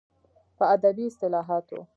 [0.57, 1.79] په ادبي اصلاحاتو